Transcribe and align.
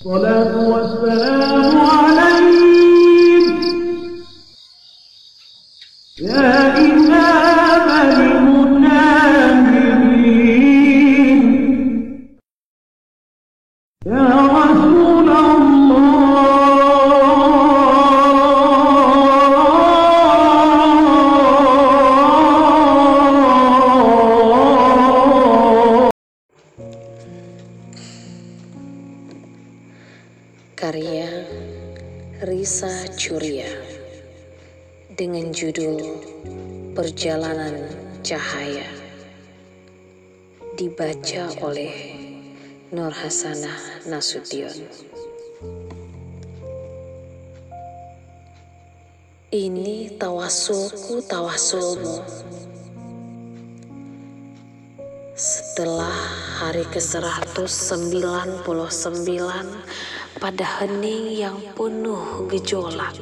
الصلاة 0.00 0.56
والسلام 0.68 1.76
عليك. 1.80 3.60
يا 6.20 6.78
إمام 6.78 7.88
المنافقين 8.26 9.06
يا 14.06 14.26
رسول 14.58 15.28
الله. 15.30 15.75
Risa 32.36 33.08
Curia 33.16 33.64
dengan 35.08 35.56
judul 35.56 36.20
Perjalanan 36.92 37.88
Cahaya 38.20 38.84
dibaca 40.76 41.48
oleh 41.64 41.96
Nur 42.92 43.08
Hasanah 43.08 44.04
Nasution. 44.12 44.68
Ini 49.48 50.20
tawasulku 50.20 51.24
tawasulmu 51.24 52.20
setelah 55.32 56.12
hari 56.60 56.84
ke-199 56.92 58.20
pada 60.36 60.84
hening 60.84 61.32
yang 61.32 61.56
penuh 61.72 62.44
gejolak. 62.52 63.16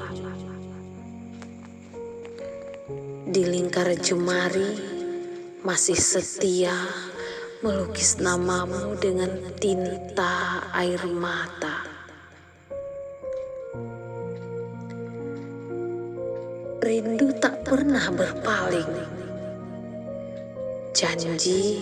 Di 3.31 3.43
lingkar 3.47 3.95
jemari 3.98 4.75
masih 5.62 5.98
setia 5.98 6.75
melukis 7.62 8.19
namamu 8.19 8.98
dengan 8.98 9.31
tinta 9.59 10.67
air 10.75 11.01
mata. 11.06 11.87
Rindu 16.84 17.33
tak 17.41 17.65
pernah 17.65 18.12
berpaling. 18.12 18.93
Janji 20.93 21.81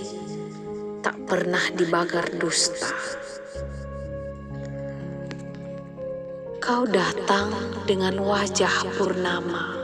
tak 1.02 1.18
pernah 1.26 1.64
dibagar 1.74 2.30
dusta. 2.38 2.94
Kau 6.72 6.88
datang 6.88 7.52
dengan 7.84 8.16
wajah 8.16 8.96
purnama, 8.96 9.76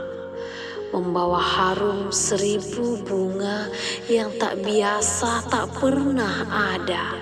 membawa 0.89 1.36
harum 1.36 2.08
seribu 2.08 3.05
bunga 3.05 3.69
yang 4.08 4.33
tak 4.41 4.56
biasa, 4.64 5.53
tak 5.53 5.69
pernah 5.77 6.48
ada. 6.48 7.12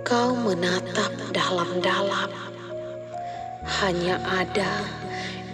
Kau 0.00 0.32
menatap 0.32 1.12
dalam-dalam, 1.28 2.32
hanya 3.84 4.16
ada 4.32 4.80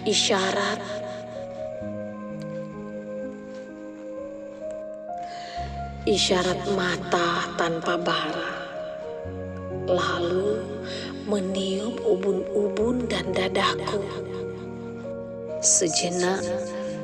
isyarat 0.07 1.00
isyarat 6.01 6.65
mata 6.73 7.45
tanpa 7.61 7.93
bara, 8.01 8.53
lalu 9.85 10.65
meniup 11.29 12.01
ubun-ubun 12.01 13.05
dan 13.05 13.29
dadaku. 13.29 14.01
Sejenak, 15.61 16.41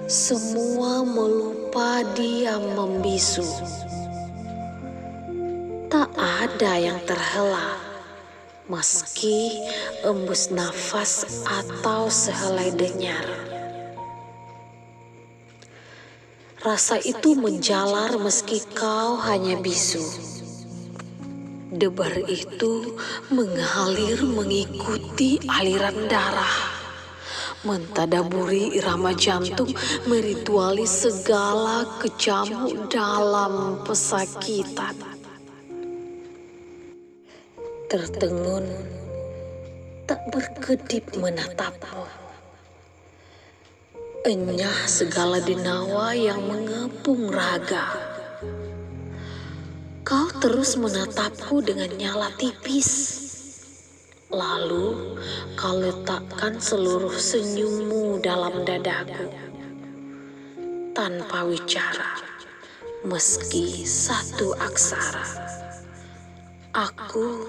semua 0.09 1.05
melupa 1.05 2.01
diam 2.17 2.73
membisu. 2.73 3.45
Tak 5.93 6.09
ada 6.17 6.73
yang 6.81 6.97
terhela, 7.05 7.77
meski 8.65 9.61
embus 10.01 10.49
nafas 10.49 11.45
atau 11.45 12.09
sehelai 12.09 12.73
denyar. 12.73 13.56
Rasa 16.57 16.97
itu 16.97 17.37
menjalar 17.37 18.17
meski 18.17 18.65
kau 18.73 19.13
hanya 19.21 19.61
bisu. 19.61 20.01
Debar 21.69 22.17
itu 22.25 22.97
mengalir 23.29 24.25
mengikuti 24.25 25.37
aliran 25.45 26.09
darah. 26.09 26.73
Mentadaburi 27.61 28.73
irama 28.73 29.13
jantung, 29.13 29.69
merituali 30.09 30.89
segala 30.89 31.85
kecamuk 32.01 32.89
dalam 32.89 33.85
pesakitan. 33.85 34.97
Tertengun, 37.85 38.65
tak 40.09 40.25
berkedip 40.33 41.05
menatapmu 41.21 42.26
enyah 44.27 44.83
segala 44.91 45.39
denawa 45.39 46.11
yang 46.11 46.43
mengepung 46.43 47.31
raga. 47.31 47.95
Kau 50.03 50.27
terus 50.43 50.75
menatapku 50.75 51.63
dengan 51.63 51.87
nyala 51.95 52.35
tipis. 52.35 53.23
Lalu 54.27 55.15
kau 55.55 55.79
letakkan 55.79 56.59
seluruh 56.59 57.15
senyummu 57.15 58.19
dalam 58.19 58.67
dadaku. 58.67 59.31
Tanpa 60.91 61.47
wicara, 61.47 62.19
meski 63.07 63.87
satu 63.87 64.51
aksara. 64.59 65.23
Aku 66.75 67.47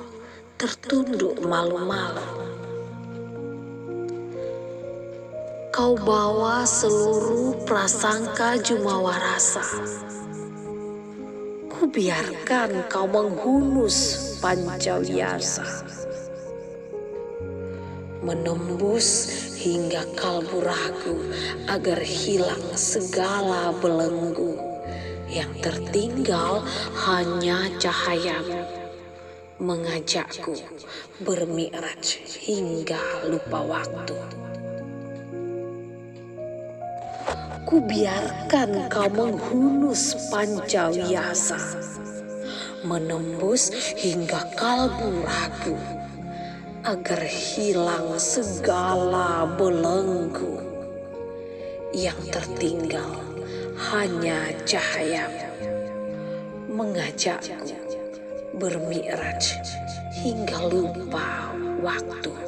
tertunduk 0.55 1.43
malu-malu. 1.43 2.48
Kau 5.79 5.95
bawa 5.95 6.67
seluruh 6.67 7.55
prasangka 7.63 8.59
jumawa 8.59 9.15
rasa. 9.15 9.63
Ku 11.71 11.87
biarkan 11.87 12.91
kau 12.91 13.07
menghunus 13.07 14.19
pancawiasa. 14.43 15.87
Menembus 18.27 19.31
hingga 19.63 20.03
kalbu 20.19 20.67
ragu 20.67 21.15
agar 21.71 22.03
hilang 22.03 22.75
segala 22.75 23.71
belenggu. 23.79 24.59
Yang 25.31 25.63
tertinggal 25.63 26.67
hanya 27.07 27.71
cahayamu 27.79 28.67
mengajakku 29.63 30.59
bermi'raj 31.23 32.03
hingga 32.43 33.31
lupa 33.31 33.63
waktu. 33.63 34.48
Ku 37.69 37.85
biarkan 37.85 38.89
kau 38.89 39.13
menghunus 39.13 40.33
pancawiasa, 40.33 41.61
menembus 42.81 43.69
hingga 43.93 44.41
kalbu 44.57 45.21
ragu, 45.21 45.77
agar 46.89 47.21
hilang 47.29 48.17
segala 48.17 49.45
belenggu. 49.61 50.65
Yang 51.93 52.41
tertinggal 52.41 53.21
hanya 53.93 54.49
cahayamu, 54.65 55.53
mengajakku 56.73 57.77
bermi'raj 58.57 59.45
hingga 60.25 60.73
lupa 60.73 61.53
waktu. 61.85 62.48